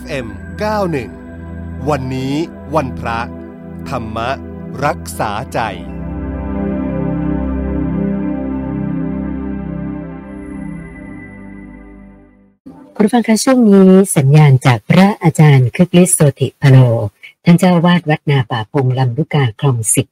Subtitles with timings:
[0.00, 0.26] FM
[1.08, 2.34] 91 วันนี้
[2.74, 3.20] วันพระ
[3.88, 4.18] ธรรม
[4.84, 5.60] รักษาใจ
[12.96, 16.76] คุณฟังคะช่วงนี้สัญญาณจากพระอาจารย์คึกฤทธิ์โสติพโล
[17.44, 20.06] ท่านเจ้าวาดวัดนาป่าพงลำลูกกาคลองสิบ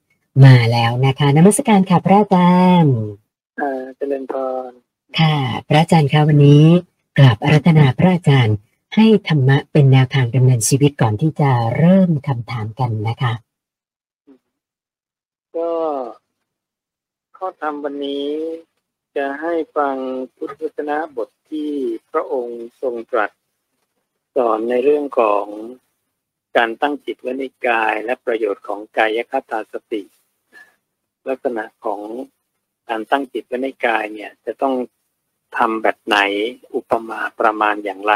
[0.44, 2.94] มาแล้วนะคะนมัสการค่ะพระอาจารย์
[3.60, 4.34] อ่าเจริญพ
[4.68, 4.70] ร
[5.18, 5.36] ค่ะ
[5.68, 6.64] พระอาจารย์คะวันนี้
[7.18, 8.56] กราบอารัธนาพระอาจารย์
[8.94, 13.32] ให้ธรรมะเป็นแนวทางดำเนินชีวิตก่อนที่จะเริ่มคำถามกันนะคะ
[15.56, 15.72] ก็
[17.36, 18.28] ข้อธรรมวันนี้
[19.16, 19.96] จะให้ฟัง
[20.36, 21.70] พุทธวจนะบทที่
[22.10, 23.30] พระองค์ทรงตรัส
[24.36, 25.44] สอนในเรื่องของ
[26.56, 30.02] การตั้งจิตไว้ในกายและประโยชน์ของกายคตาสติ
[31.28, 32.00] ลักษณะของ
[32.88, 34.74] การตั้งจิตไว้ในกายเนี่ย จะต้อง
[35.56, 36.18] ทำแบบไหน
[36.74, 38.14] อุปมาประมาณอย่างไร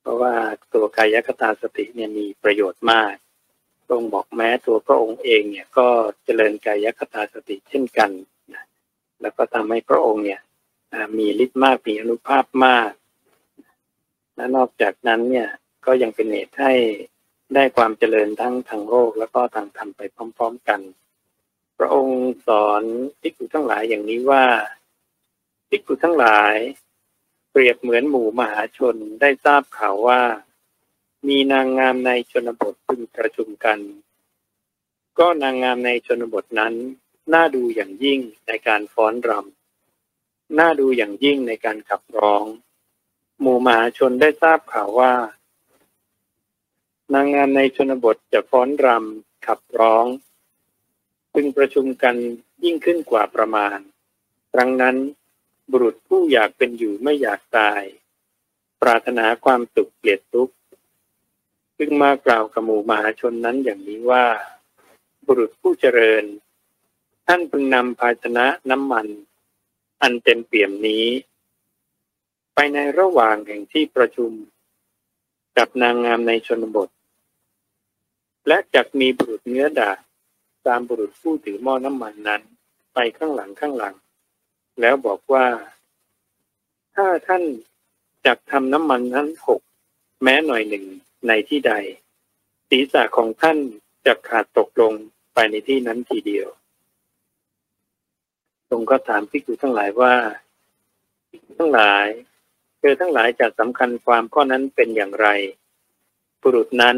[0.00, 0.34] เพราะว่า
[0.74, 3.14] ตัวกายคตาสติเนี่ยมีประโยชน์มาก
[3.84, 5.88] พระองค์บอกแม้ตัวพระองค์เองเนี่ยก็
[6.24, 8.10] เจริญกายคตาสติเช่นกัน
[8.54, 8.64] นะ
[9.20, 10.40] แล้วก็ทำให้พระองค์เนี่ย
[11.18, 12.90] มีฤทธิ์มากมีอนุภาพมาก
[14.36, 15.48] และนอกจากนั้นเนี่ย
[15.86, 16.72] ก็ยังเป็นเหตุให้
[17.54, 20.80] ได้ความเจริญทั้งทางโลกแล้วก็ทางธรรมไปพร้อม ๆ กัน
[21.78, 22.82] พระองค์สอน
[23.20, 24.44] ภิกษุทั้งหลายอย่างนี้ว่า
[25.68, 26.54] ภิกษุทั้งหลาย
[27.60, 30.20] รียบเหมือนหมู่มหาชนได้ทราบข่าวว่า
[31.28, 33.78] มีนางงามในชนบทพึงประชุมกัน
[35.18, 36.74] ก็นางงามในชนบทนั้น
[37.32, 42.44] น่าดูอย่างยิ่งในการฟ้อนรำน่าดูอย่างยิ่งในการขับร้อง
[43.40, 45.12] หมู่มหาชนได้ทราบข่าวว่า
[47.14, 50.06] นางงามในชนบทจะฟ้อนรำขับร้อง
[51.32, 52.16] พึงประชุมกัน
[52.64, 53.78] ยิ่งขึ้นกว่าประมาณ
[54.52, 54.96] ครั้งนั้น
[55.70, 57.82] บุรุษผู้อยากเป็นอยู่ไม่อยากตาย
[58.82, 60.54] ปรารถนาความสุขเกลียดทุกข์
[61.78, 64.26] จึงมากล่าวกับหมู่มหาชนนั้นอย่างนี้ว่า
[65.26, 66.24] บุรุษผู้เจริญ
[67.26, 69.06] ท่านพึงนำภาชนะน้ำมัน
[70.02, 71.06] อันเต็มเปี่ยมนี้
[72.54, 74.32] ไปในระหว่างแห่งที่ประชุม
[75.58, 76.88] กับนางงามในชนบท
[78.48, 79.92] และจักมีบุรุษเนื้อดา
[80.66, 82.42] ตามบุรุษผู้ถือหม้อน้ำมันนั้น
[82.94, 83.94] ไปข้างหลังข้างหลัง
[84.80, 85.46] แล้วบอกว่า
[86.94, 87.42] ถ้าท่าน
[88.26, 89.60] จักทำน้ำมันนั้นหก
[90.22, 90.84] แม้หน่อยหนึ่ง
[91.28, 91.72] ในที่ใด
[92.68, 93.58] ศีรษะของท่าน
[94.06, 94.92] จะขาดตกลง
[95.34, 96.48] ไปในที่นั้นทีเดียว
[98.70, 100.14] ทรงก็ถามภิกษุทั้งหลายว่า
[101.56, 102.06] ทั้งหลาย
[102.78, 105.28] เธอทั้งหลายจะสำคัญความข้อนั้นเป็นอย่างไร
[106.40, 106.96] บุรุษนั้น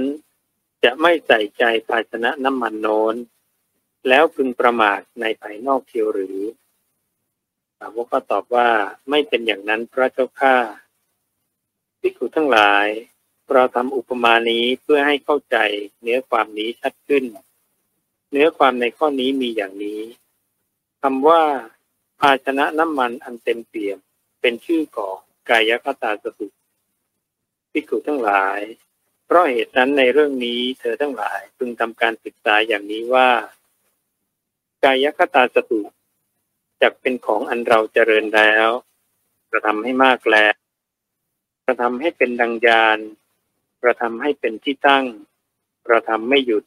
[0.85, 3.15] จะไม่ใส่ใจภาชนะน้ำมันโน้น
[4.09, 8.69] แล้วพึงประมาทในภายนอกเทียวหรือาวกก็ตอบว่า
[9.11, 10.57] ไม่เป็นอย่างนั้นพระเจ้าข้า
[12.01, 12.87] ภิกษุทั้งหลาย
[13.53, 15.57] เราทำอุปมานี้เพื่อให้เข้าใจ
[16.03, 17.25] เนื้อความนี้ชัดขึ้น
[18.31, 20.01] เนื้อความในข้อนี้มีอย่างนี้
[21.03, 21.43] คำว่า
[22.21, 23.99] ภาชนะน้ำมันอันเต็มเปี่ยม
[24.41, 25.17] เป็นชื่อของ
[25.51, 26.49] กายคตาสติ
[27.73, 28.61] ภิกษุทั้งหลาย
[29.27, 33.29] เพราะเหตุนั้นในเรื่องนี้เธอทั้งหลาย พึงทำการศึกษาอย่างนี้ว่า
[34.85, 35.81] กายคตาสติ
[36.83, 38.69] จะเป็นของอันเราเจริญแล้ว
[39.51, 40.55] กระทำให้มากแล้ว
[41.65, 42.99] กระทำให้เป็นดังยาน
[43.83, 45.05] กระทำให้เป็นที่ตั้ง
[45.89, 46.65] กระทำไม่หยุด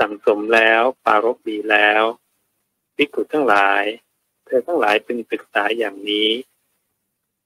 [0.00, 2.02] สั่งสมแล้วปารบดีแล้ว
[2.96, 3.82] ภิกษุทั้งหลาย
[4.46, 6.28] เธอทั้งหลายพึงศึกษาอย่างนี้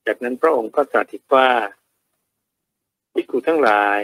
[0.06, 1.48] จากนั้นพระองค์ก็ตรัสอีกว่า
[3.12, 4.00] ภิกษุทั้งหลาย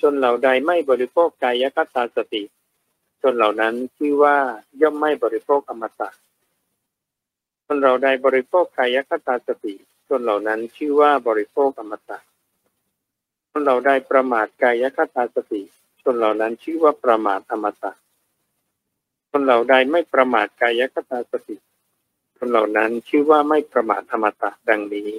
[0.00, 2.42] ชนเหล่าใดไม่บริโภคกายคตาสติ
[3.20, 4.36] ชนเหล่านั้นชื่อว่า
[4.80, 6.10] ย่อมไม่บริโภคอมตะ
[7.74, 9.74] นเหล่าใดบริโภคกายคตาสติ
[10.08, 12.18] ชนเหล่านั้นชื่อว่าบริโภคอมตะ
[13.50, 15.62] ชนเหล่าใดประมาทกายคตาสติ
[16.02, 17.92] ชนเหล่านั้นชื่อว่าประมาทอมตะ
[19.30, 21.56] คนเหล่าใดไม่ประมาทกายคตาสติ
[22.38, 25.10] คนเหล่านั้นชื่อว่าไม่ประมาทอมตะดังนี้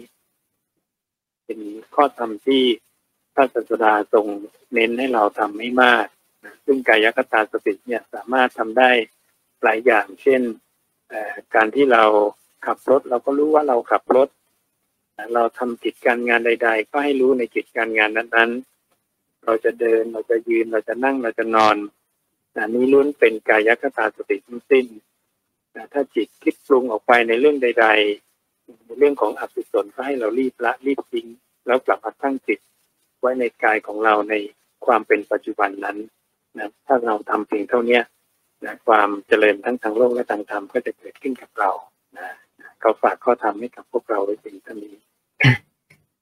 [1.46, 1.60] เป็น
[1.96, 2.64] ข้อธรรมที่
[3.34, 4.26] พระศาสดาทรง
[4.74, 6.06] เน้นให้เราทำให้มาก
[6.66, 8.92] ซึ่งกายคตาสติเนี่ยสามารถทำได้
[9.64, 10.42] หลายอย่าง เช่น
[11.56, 12.04] การที่เรา
[12.66, 14.30] ขับรถเราก็รู้ว่าเราขับรถ
[15.34, 21.76] เราทำกิจการงานใด ๆ ก็ให้รู้ในกิจการงานนั้นๆ เราจะเดินเราจะยืนเราจะนั่งเราจะนอน
[22.56, 24.86] อันนี้ล้วนเป็นกายคตาสติทั้งสิ้น
[25.94, 27.88] ถ้าจิตคิดปรุงออกไปในเรื่องใด
[28.36, 31.28] ๆ ในเรื่องของอกุศลก็ให้เรารีบละรีบทิ้ง
[31.66, 32.60] แล้วกลับมาตั้งจิต
[33.20, 34.34] ไว้ในกายของเราใน
[34.86, 35.98] ความเป็นปัจจุบันนั้น
[36.58, 38.00] นะถ้าเราทำเพียงเท่านี้
[38.66, 41.72] นะความเจริญทั้งทางโลกและทางธรรมก็จะเกิดขึ้นกับเรา
[42.18, 42.30] นะ
[42.84, 44.96] ขาฝากข้อธรรมให้กับพวกเราไว้เป็นท่านี้
[45.44, 45.54] ค่ะ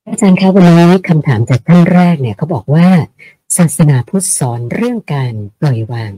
[0.06, 2.88] อาอาจารย์คะวันนี้คำถามจากท่านแรกเนี่ยเขาบอกว่า
[3.58, 6.12] ศาสนาพุทธสอนเรื่องการปล่อยวาง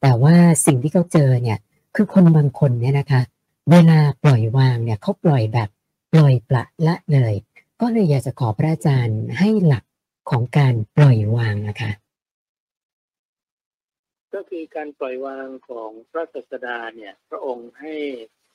[0.00, 0.36] แต่ว่า
[0.66, 1.58] สิ่งที่เขาเจอเนี่ย
[1.94, 3.20] คือคนบางคนเนี่ยนะคะ
[3.70, 5.68] เวลาปล่อยวางเนี่ยเขาปล่อยแบบ
[6.12, 7.34] ปล่อยปละละเลย
[7.80, 9.84] ก็เลยอยากจะขอพระอาจารย์ให้หลัก
[10.30, 11.90] ของการปล่อยวางนะคะ
[14.34, 17.94] ก็คือการปล่อยวางของพระศาสดาเนี่ย พระองค์ให้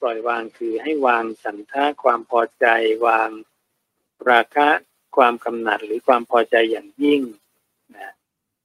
[0.01, 2.65] ปล่อยวางคือให้วางสันทะความพอใจ
[3.07, 3.29] วาง
[4.29, 4.69] ราคะ
[5.17, 7.21] ความกำหนัดหรือความพอใจอย่างยิ่ง
[7.95, 8.09] นะ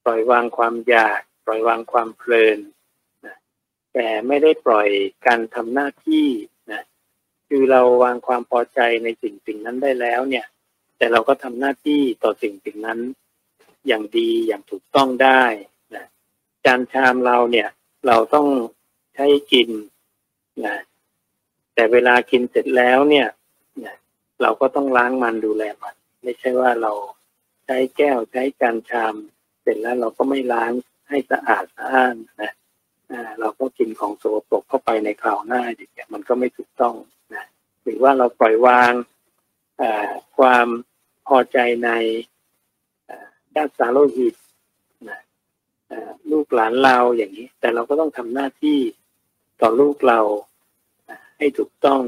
[0.04, 2.58] ปล่อยวางความอยาก ปล่อยวางความเพลิน
[3.26, 3.36] นะ
[3.92, 4.88] แต่ไม่ได้ปล่อย
[5.26, 6.28] การทำหน้าที่
[6.72, 6.82] นะ
[7.48, 10.46] คือเราวางความพอใจในสิ่งสิ่งนั้นได้แล้วเนี่ย
[10.96, 13.00] แต่เราก็ทำหน้าที่ต่อสิ่งสิ่งนั้น
[13.86, 15.42] อย่างดีอย่างถูกต้องได้
[15.94, 16.04] นะ
[16.64, 17.68] จานชามเราเนี่ย
[18.06, 18.46] เราต้อง
[19.14, 19.70] ใช้กิน
[20.66, 20.76] นะ
[21.74, 23.28] แต่เวลากินเสร็จแล้วเนี่ย
[23.84, 23.96] นะ
[24.42, 26.92] เราก็ต้องล้างมันดูแลมัน ไม่ใช่ว่าเรา
[27.66, 29.14] ใช้แก้วใช้จานชาม
[29.62, 30.72] เสร็จแล้วเราก็ไม่ล้าง
[31.08, 32.52] ให้สะอาดสะอ้านนะ
[33.40, 36.94] เราก็กินของโสโครกเข้าไปในคราวหน้าอย่างเงี้ยมันก็ไม่ถูกต้อง
[37.34, 37.44] นะ
[37.82, 38.92] หรือว่าเราปล่อยวาง
[40.36, 40.66] ความ
[41.26, 41.90] พอใจใน
[43.56, 44.34] ด้านสารโลหิต
[45.08, 45.20] นะ
[46.30, 48.78] ลูกหลานเราอย่างนี้ แต่เราก็ต้องทำหน้าที่
[49.60, 50.20] ต่อลูกเรา
[51.38, 52.02] ให้ถูกต้อง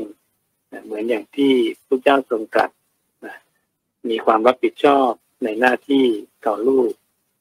[0.85, 1.53] เหมือนอย่างที่
[1.87, 2.71] พระเจ้าทรงตรัส
[4.11, 5.11] มีความรับผิดชอบ
[5.45, 6.07] ในหน้าที่
[6.47, 6.91] ต่อลูก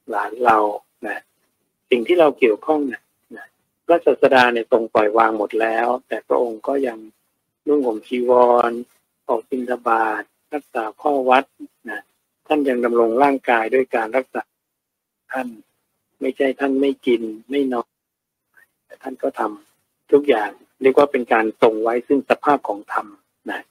[0.09, 0.57] หลานเรา
[1.07, 1.17] นะ
[1.89, 3.01] สิ่งที่เราเกี่ยวข้องนะ
[3.35, 3.47] นะ
[3.85, 6.99] พระศาสดาเนี่ยทรงปล่อยวางหมดแล้ว แต่พระองค์ก็ยัง
[7.67, 8.31] นุ่งห่มจีว
[8.69, 8.71] ร
[9.27, 10.23] ออกบิณฑบาต
[10.53, 11.45] รักษาข้อวัด
[11.89, 12.01] นะ
[12.47, 14.43] ท่านยังดำรงร่างกายด้วยการรักษา
[15.31, 15.47] ท่าน
[16.21, 17.89] ไม่ใช่ท่านไม่กินไม่นอน
[18.85, 23.07] แต่ท่านก็ทำทุกอย่าง เรียกว่าเป็นการทรงไว้ซึ่งสภาพของธรรม
[23.51, 23.61] นะ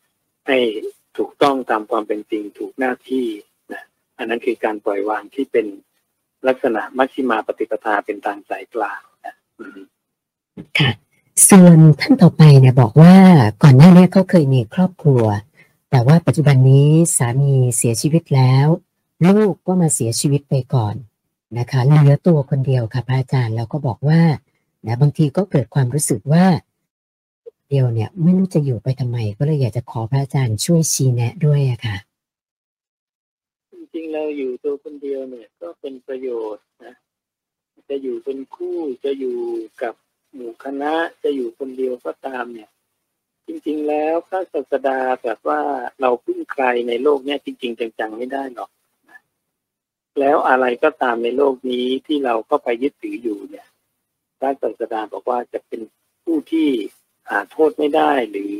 [0.46, 0.58] ให้
[1.18, 3.26] ถูกต้องตามความเป็นจริงถูกหน้าที่
[3.72, 3.82] นะ
[4.18, 5.66] อันนั้นคือการปล่อยวางที่เป็น
[6.48, 9.34] ลักษณะมัชฌิมาปฏิปทาเป็นทางสายกลางนะ
[10.78, 10.90] ค่ะ
[11.50, 13.14] ส่วนท่านต่อไปเนี่ยบอกว่า
[13.62, 15.24] ก่อนหน้านี้เขาเคยมีครอบครัว
[15.90, 18.66] แต่ว่าปัจจุบันนี้สามีเสียชีวิตแล้ว
[19.24, 20.94] ลูกก็มาเสียชีวิตไปก่อน
[21.58, 24.20] นะคะเหลือตัวคนเดียวค่ะพระอาจารย์แล้วก็บอกว่า
[24.86, 26.44] นะบางทีก็เกิดความรู้สึกว่า
[27.68, 31.96] เดียวเนี่ยไม่รู้จะอยู่ไปทำไม ก็เลยอยากจะขอพระอาจารย์ช่วยชี้แนะด้วยอะค่ะ
[33.72, 36.94] จริงๆเราอยู่ตัวคนเดียวเนี่ยก็เป็นประโยชน์นะ
[37.88, 39.38] จะอยู่เป็นคู่จะอยู่
[39.82, 39.94] กับ
[40.34, 42.70] หมู่คณะจะอยู่คนเดียวก็ตามเนี่ย
[43.46, 45.60] จริง ๆ แล้วพระศาสดาแบบว่า
[46.00, 48.70] เราพึ่งใครในโลกเนี้ยจริง ๆ จังๆไม่ได้หรอก
[50.20, 53.66] แล้วอะไรก็ตามในโลกนี้ที่เราก็ไปยึดถืออยู่เนี่ย
[54.38, 55.80] พระศาสดาบอกว่าจะเป็น
[56.24, 56.68] ผู้ที่
[57.30, 58.54] หาโทษไม่ได้หรือ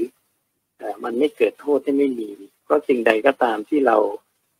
[1.05, 2.31] มันไม่เกิดโทษที่ไม่มี
[2.65, 3.97] เพราะสิ่งใดก็ตามที่เรา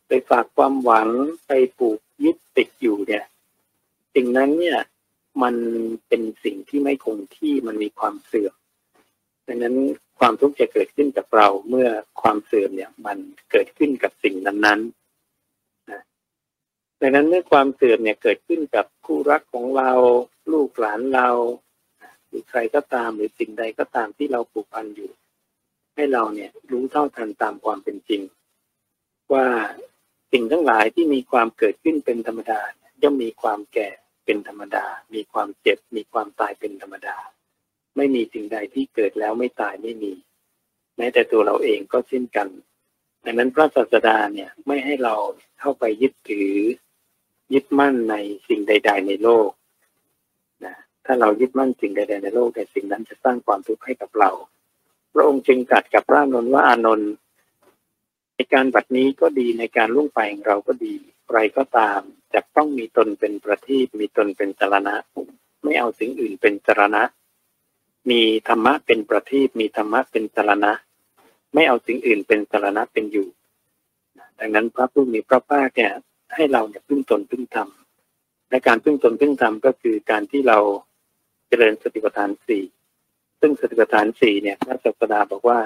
[0.07, 1.07] ไปฝากความหวัง
[1.47, 3.25] ไปปลูกยึดติดอยู่เนี่ย
[4.15, 4.79] สิ่งนั้นเนี่ย
[5.43, 5.55] มัน
[6.07, 8.55] เป็นสิ่งที่ไม่คงที่มันมีความเสื่อม
[9.47, 9.75] ดังนั้น
[10.19, 11.89] ความทุกข์จะเกิดขึ้นกับเราเมื่อ
[12.21, 13.17] ความเสื่อมเนี่ย มัน
[13.51, 16.01] เกิดขึ้นกับสิ่งนั้นๆนะ
[17.01, 19.91] ดังนั้นเมื่อความเสื่อมเนี่ยเกิดขึ้นกับคู่รักของเรา
[20.51, 21.29] ลูกหลานเรา
[22.35, 25.11] รือใครก็ตามหรือสิ่งใดก็ตามที่เราผูกพันอยู่
[25.95, 28.21] ให้เราเนี่ยรู้เท่าทันตามความเป็นจริง
[29.33, 29.45] ว่า
[30.31, 32.61] สิ่งทั้งหลายที่มีความเกิดขึ้นเป็นธรรมดา
[33.01, 33.89] ย่อมมีความแก่
[34.25, 37.17] เป็นธรรมดา มีความเจ็บ มีความตายเป็นธรรมดา
[37.95, 40.13] ไม่มีสิ่งใดที่เกิดแล้วไม่ตายไม่มี
[40.97, 42.47] แม้แต่ตัวเราเองก็เช่นกัน
[43.25, 45.15] ดังนั้นพระศาสดาเนี่ยไม่ให้เรา
[45.59, 46.53] เข้าไปยึดถือ
[47.53, 48.15] ยึดมั่นใน
[48.47, 49.49] สิ่งใด ๆ ในโลก
[51.05, 54.31] ถ้าเรายึดมั่นสิ่งใดในโลกแต่สิ่งนั้นจะสร้างความทุกข์ให้กับเรา
[55.13, 57.11] พระองค์จึงตรัสกับพระอนนท์ว่าอานนท์
[58.35, 60.93] ในการบัดนี้ก็ดีในการล่วงไปของเราก็ดี
[61.27, 61.99] ใครก็ตาม
[62.33, 64.95] จะต้องมีตนเป็นประทีปมีตนเป็นจรณะ
[65.63, 67.03] ไม่เอาสิ่งอื่นเป็นจรณะ
[68.09, 70.71] มีธรรมะเป็นประทีปมีธรรมะเป็นจรณะ
[71.53, 73.27] ไม่เอาสิ่งอื่นเป็นจรณะเป็นอยู่
[74.39, 75.93] ดังนั้นพระผู้มีพระภาคเนี่ย
[76.35, 77.69] ให้เราเนี่ยพึ่งตนพึ่งธรรม
[78.49, 80.59] และการพึ่งตนพึ่งธรรมก็คือการที่เรา
[81.47, 82.63] เจริญสติปัฏฐานสี่
[83.39, 85.59] ซึ่งสติปัฏฐานสี่เนี่ยพระศาสดาบอกว่า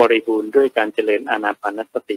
[0.00, 2.16] บริบูรณ์ด้วยการเจริญอานาปานสติ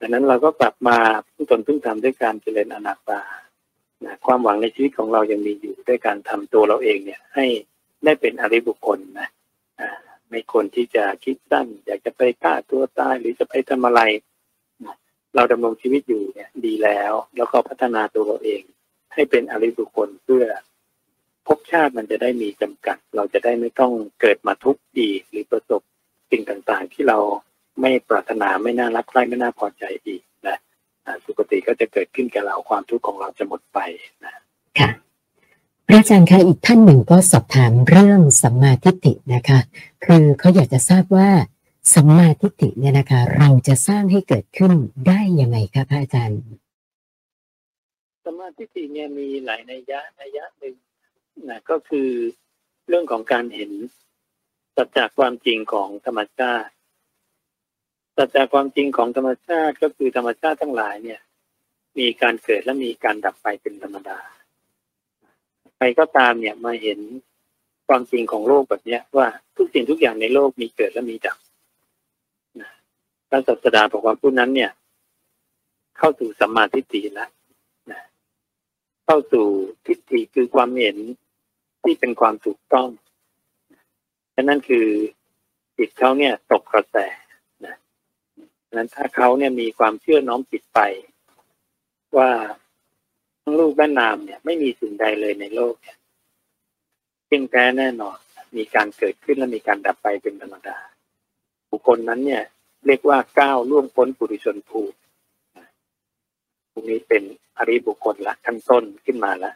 [0.00, 0.98] ดังนั้นเราก็กลับมา
[1.34, 3.20] พึ่งตนพึ่งธรรมด้วยการเจริญอนาปา
[4.04, 7.46] นะความหวังในชีวิตของเรายังมีอยู่ด้วยการทำตัวเราเองเนี่ย ให้
[8.04, 9.28] ได้เป็นอริบุคคลนะ
[10.30, 14.00] ไม่ควรที่จะคิดสั้น อยากจะไปฆ่าตัวตายหรือจะไปทำอะไร
[15.34, 18.62] เราดำรงชีวิตอยู่เนี่ย ดีแล้ว แล้วก็พัฒนาตัวเราเอง
[19.14, 20.44] ให้เป็นอริบุคคลเพื่อ
[21.46, 25.80] ภพชาติมันจะได้มีจำกัด เราจะได้ไม่ต้องเกิดมาทุกข์อีกหรือประสบ
[26.30, 27.18] สิ่งต่างๆ ที่เรา
[27.80, 30.56] ไม่ปรารถนาไม่น่ารักใคร่ไม่น่าพอใจอีกนะ
[31.24, 33.78] สุคติก็จะเกิดขึ้นแก่เราความทุกข์ของเราจะหมดไป
[34.24, 34.34] นะ
[34.78, 34.90] ค่ะ
[35.86, 39.58] พระอาจารย์คะอีกท่านหนึ่งก็สอบถามเรื่องสัมมาทิฏฐินะคะ
[40.04, 41.30] คือเขาอยากจะทราบว่า
[41.94, 44.72] สัมมาทิฏฐิเนี่ยนะคะ เราจะสร้างให้เกิดขึ้น
[45.06, 46.40] ได้ยังไงคะพระอาจารย์
[48.24, 50.74] สัมมาทิฏฐิเนี่ยมีหลายนัยยะนัยยะหนึ่ง
[51.48, 52.10] นะก็คือ
[52.88, 53.72] เรื่องของการเห็น
[54.76, 56.72] สัจจความจริงของธรรมชาติ
[58.16, 61.20] สัจจความจริงของธรรมชาติก็คือธรรมชาติทั้งหลายเนี่ย
[61.98, 64.18] มีการเกิดและมีการดับไปเป็นธรรมดา
[65.76, 67.00] ใครก็ตามเนี่ยมาเห็น
[67.88, 69.26] ความจริงของโลกแบบนี้ว่า
[69.56, 71.38] ทุกสิ่งทุกอย่างในโลกมีเกิดและมีดับ
[73.28, 74.70] พระศาสดาบอกว่าผู้นั้นเนี่ย
[75.98, 77.30] เข้าสู่สัมมาทิฏฐิแล้ว
[79.04, 79.46] เข้าสู่
[79.86, 80.96] ทิฏฐิคือความเห็น
[81.84, 82.88] ที่เป็นความถูกต้อง
[84.42, 84.86] นั่นคือ
[85.78, 86.96] จิตเขาเนี่ยตกกระแส
[87.64, 87.76] นะ
[88.72, 90.80] นั้นถ้าเขาเนี่ยมีความเชื่อน้อมจิตไป
[92.16, 92.30] ว่า
[93.42, 95.96] ทั้งลูกและนามเนี่ย ไม่มีสิ่งใดเลยในโลกเนี่ย
[97.26, 98.18] เพียงแท้แน่นอน
[98.56, 100.78] มีการเกิดขึ้นและมีการดับไปเป็นธรรมดา
[101.70, 102.42] บุคคลนั้นเนี่ย
[102.86, 104.98] เรียกว่าก้าวล่วงพ้นปุถุชนภูมิ
[106.72, 107.22] ตรงนี้เป็น
[107.58, 109.54] อริบุคคลละขั้นต้นขึ้นมาแล้ว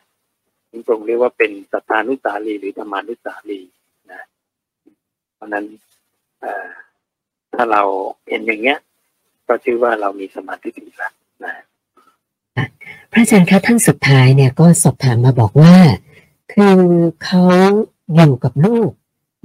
[0.86, 3.60] ตรงเรียกว่าเป็นสัทธานุสาลีหรือธรรมานุสาลี
[4.12, 4.22] นะ
[5.34, 5.64] เพราะนั้น
[7.54, 7.82] ถ้าเรา
[8.28, 8.78] เห็นอย่างเงี้ย
[9.48, 11.12] ก็ชื่อว่าเรามีสมาธิดีแล้ว
[11.44, 11.54] นะ
[13.12, 15.74] พระอาจารย์คะท่านสุดท้ายเนี่ยก็สอบถามมาบอกว่า
[16.52, 16.78] คือ
[17.24, 17.44] เขา
[18.14, 18.90] อยู่กับลูก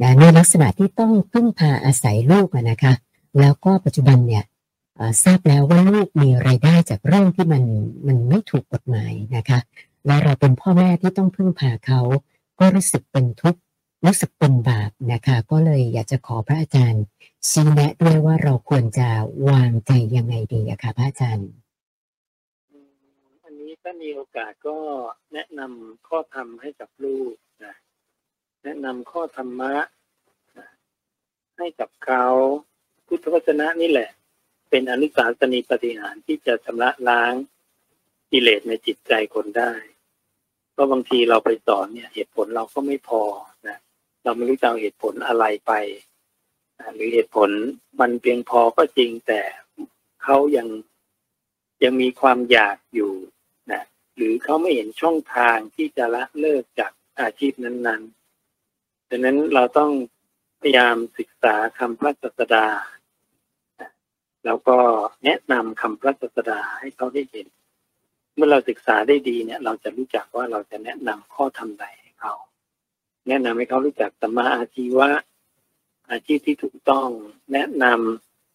[0.02, 2.94] นะในลักษณะที่ต้องพึ่งพาอาศัยลูกนะคะ
[3.40, 4.44] แล้วก็ปัจจุบันเนี่ย
[5.24, 7.64] ทราบแล้วว่าลูกมีไรายได้จากเรื่องที่มัน
[8.08, 9.60] มันไม่ถูกกฎหมายนะคะ
[10.06, 12.02] และเราเป็นพ่อแม่ที่ต้องพึ่งพาเขา
[12.60, 13.62] ก็รู้สึกเป็นทุกข์
[14.06, 17.04] รู้สึกเป็นบาปนะคะ ก็เลยอยากจะขอพระอาจารย์
[17.50, 19.10] ชี้แนะด้วยว่าเราควรจะ
[19.50, 21.50] วางใจยังไงดีอะคะพระอาจารย์
[23.44, 24.78] อันนี้ถ้ามีโอกาสก็
[25.34, 27.34] แนะนำข้อธรรมให้กับลูก
[27.66, 27.76] นะ
[28.64, 29.74] แนะนำข้อธรรมะ
[31.58, 32.26] ให้กับเขา
[33.08, 34.10] พุทธวจนะนี่แหละ
[34.70, 37.34] เป็นอนุสาสนีปฏิหารที่จะชำระล้าง
[38.32, 39.72] กิเลสในจิตใจคนได้
[40.74, 43.22] เพราะบางทีเราไปสอนเนี่ย เหตุผลเราก็ไม่พอ
[43.68, 43.78] นะ
[44.24, 45.72] เราไม่รู้จะเอาเหตุผลอะไรไป
[46.96, 47.50] หรือเหตุผล
[48.00, 49.42] มันเพียงพอก็จริงแต่
[50.24, 50.68] เขายัง
[51.84, 53.14] ยังมีความอยากอยู่
[53.72, 53.84] นะ
[54.16, 59.92] หรือเขาไม่เห็นช่องทางที่จะละเลิกจากอาชีพนั้นๆดังนั้นเราต้อง
[60.62, 62.68] พยายามศึกษาคำพระศาสดา
[64.46, 64.78] แล้วก็
[65.24, 67.48] แนะนำคำพระศาสดาให้เขาได้เห็น
[68.36, 72.34] เมื่อเราศึกษาได้ดีเนี่ย เราจะรู้จักว่าเราจะแนะนำข้อทำใดให้เขา
[73.28, 75.10] แนะนำให้เขารู้จักสมาอาชีวะ
[76.12, 77.10] อาชีพที่ถูกต้อง
[77.54, 77.86] แนะน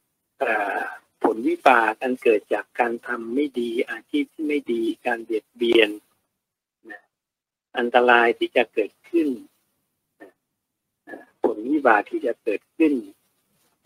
[0.06, 5.90] ำผลวิบากอันเกิดจากการทำไม่ดี อาชีพที่ไม่ดี การเบียดเบียน
[7.78, 9.28] อันตรายที่จะเกิดขึ้น
[11.42, 12.92] ผลวิบากที่จะเกิดขึ้น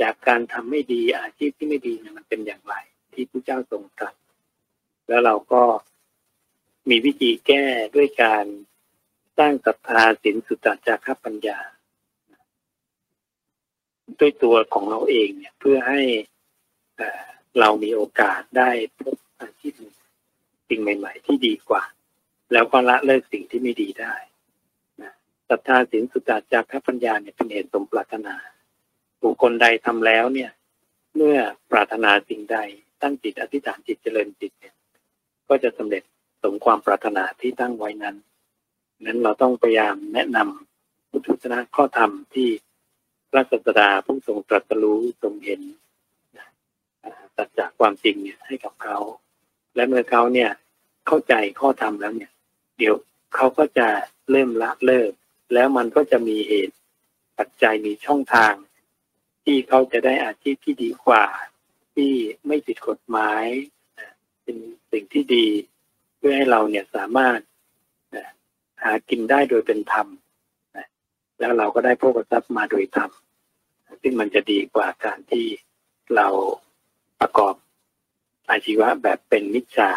[0.03, 2.75] จากการทำไม่ดีอาชีพที่ไม่ดีเนี่ยมันเป็นอย่างไร
[3.13, 4.15] ที่พระเจ้าทรงตรัส
[5.09, 5.63] แล้วเราก็
[6.89, 7.65] มีวิธีแก้
[7.97, 8.45] ด้วยการ
[9.39, 11.59] สร้างศรัทธาสินสุตจาคปัญญา
[14.21, 16.01] ด้วยตัวของเราเองเนี่ยเพื่อให้
[17.59, 19.75] เรามีโอกาสได้พบอาชีพ
[20.69, 21.83] สิ่งใหม่ ๆ ที่ดีกว่า
[22.53, 24.15] แล้วก็ละเลิกสิ่งที่ไม่ดีได้
[25.49, 28.35] ศรัทธาสินสุตจาคปัญญาเนี่ยเป็นเหตุสมปรารถนา
[29.23, 30.51] บุคคลใดทำแล้วเนี่ย
[31.17, 31.39] เมื่อ
[31.71, 32.59] ปรารถนาสิ่งใด
[33.03, 34.75] ตั้งจิตอธิษฐานจิตเจริญจิตเนี่ย
[35.49, 36.03] ก็จะสำเร็จ
[36.43, 38.17] สมความปรารถนาที่ตั้งไว้นั้น
[39.05, 42.49] นั้นเราต้องพยายามแนะนำพุทธศาสนาข้อธรรมที่
[43.31, 45.63] พระสัสดาผู้ทรงตรัสรู้ทรงเห็น
[47.37, 48.99] ตัดจากความจริงเนี่ยให้กับเขา
[49.75, 50.51] และเมื่อเขาเนี่ย
[51.07, 52.33] เข้าใจข้อธรรมแล้วเนี่ย
[52.79, 52.95] เดี๋ยว
[53.35, 53.89] เขาก็จะ
[54.31, 55.13] เริ่มละเลิก
[55.55, 56.77] แล้วมันก็จะมีเหตุ
[57.39, 58.55] ปัจจัยมีช่องทาง
[59.45, 61.25] ที่เขาจะได้อาชีพที่ดีกว่า
[61.95, 62.13] ที่
[62.47, 63.45] ไม่ผิดกฎหมาย
[64.43, 64.57] เป็น
[64.93, 65.47] สิ่งที่ดี
[66.17, 67.39] เพื่อให้เราเนี่ยสามารถ
[68.83, 70.07] หากินได้โดยเป็นธรรม
[71.41, 73.11] แล้วเราก็ได้พวกทรัพย์มาโดยธรรม
[74.03, 75.47] ซึ่งมันจะดีกว่าการที่
[76.17, 76.29] เรา
[77.21, 77.55] ประกอบ
[78.51, 79.93] อาชีวะแบบเป็นมิจฉา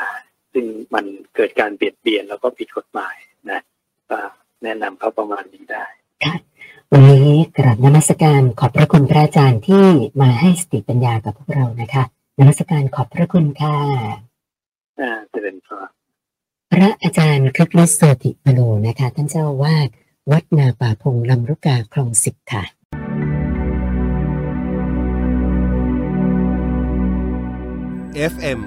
[0.54, 3.16] ซึ่งมันเกิดการเบียดเบียนแล้วก็ผิดกฎหมาย
[3.50, 3.62] นะ
[4.10, 4.20] ก็
[4.64, 5.86] แนะนำเขาประมาณนี้ได้
[6.92, 9.86] วันนี้กราบนมัสการขอบพระคุณพระอาจารย์ที่
[10.22, 12.04] มาให้สติปัญญากับพวกเรานะคะ
[12.40, 13.78] นมัสการขอบพระคุณค่ะ
[15.46, 15.74] ริญพร
[16.74, 19.90] พระอาจารย์คึกฤทธิ์โสติมโลนะคะ ท่านเจ้าวาด
[20.32, 22.64] วัดนาป่าพงลำรุกกาคลองสิบค่ะ
[28.34, 28.60] FM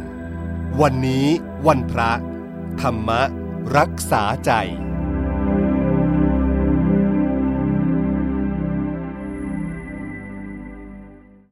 [0.00, 1.26] 91วันนี้
[1.66, 2.12] วันพระ
[2.80, 3.10] ธรรม
[3.76, 4.52] รักษาใจ